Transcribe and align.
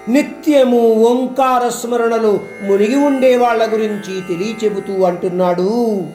నిత్యము 0.08 0.92
ఓంకార 0.92 1.68
స్మరణలో 1.68 2.40
మునిగి 2.62 2.96
ఉండే 2.96 3.36
వాళ్ళ 3.36 3.72
గురించి 3.72 4.20
తెలియచెబుతూ 4.28 5.02
అంటున్నాడు. 5.02 6.06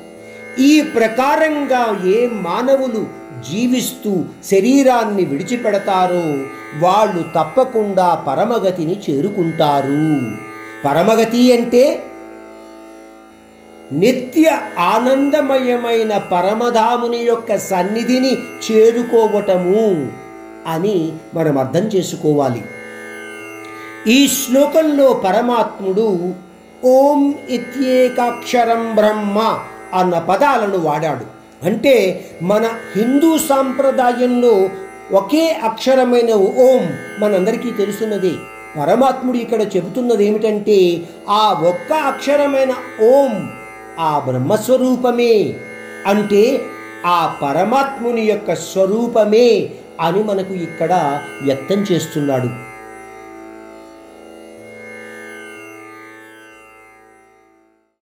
ఈ 0.59 0.81
ప్రకారంగా 0.81 2.01
ఏ 2.05 2.27
మానవులు 2.31 3.05
జీవిస్తూ 3.51 4.25
శరీరాన్ని 4.43 5.25
విడిచిపెడతారో 5.25 6.25
వాళ్ళు 6.85 7.23
తప్పకుండా 7.35 8.15
పరమగతిని 8.27 9.01
చేరుకుంటారు. 9.09 10.21
పరమగతి 10.85 11.57
అంటే 11.57 12.03
నిత్య 13.91 14.59
ఆనందమయమైన 14.79 16.17
పరమధాముని 16.17 17.17
యొక్క 17.17 17.57
సన్నిధిని 17.57 18.33
చేరుకోవటము 18.33 20.11
అని 20.67 21.11
మనం 21.33 21.57
అర్థం 21.57 21.79
చేసుకోవాలి. 21.79 22.63
ఈ 24.07 24.27
శ్లోకంలో 24.27 25.13
పరమాత్ముడు 25.13 26.33
ఓం 26.85 27.35
ఇత్యేకాక్షరం 27.49 28.95
బ్రహ్మ 28.95 29.59
అన్న 29.93 30.19
పదాలను 30.19 30.77
వాడాడు. 30.77 31.25
అంటే 31.65 32.25
మన 32.41 32.65
హిందూ 32.95 33.37
సాంప్రదాయంలో 33.37 34.69
ఒకే 35.11 35.59
అక్షరమైన 35.63 36.33
ఓం 36.33 36.93
మనందరికీ 37.19 37.71
తెలుసున్నదే. 37.71 38.31
పరమాత్ముడు 38.81 39.37
ఇక్కడ 39.37 39.61
చెబుతున్నది 39.61 40.25
ఏమిటంటే 40.25 41.03
ఆ 41.29 41.63
ఒక్క 41.67 41.93
అక్షరమైన 41.93 42.75
ఓం 43.03 43.49
ఆ 43.99 44.19
బ్రహ్మస్వరూపమే. 44.19 45.53
అంటే 46.05 46.61
ఆ 47.05 47.39
పరమాత్ముని 47.41 48.21
యొక్క 48.21 48.55
స్వరూపమే 48.55 49.69
అని 50.01 50.23
మనకు 50.23 50.53
ఇక్కడ 50.53 51.21
వ్యక్తం 51.41 51.85
చేస్తున్నాడు. 51.91 52.66